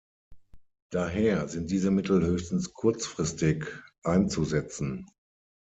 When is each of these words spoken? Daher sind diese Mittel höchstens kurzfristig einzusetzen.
Daher 0.91 1.47
sind 1.47 1.69
diese 1.69 1.91
Mittel 1.91 2.25
höchstens 2.25 2.73
kurzfristig 2.73 3.65
einzusetzen. 4.01 5.05